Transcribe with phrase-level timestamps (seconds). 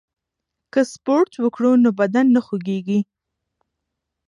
[0.73, 2.99] که سپورت وکړو نو بدن نه خوږیږي.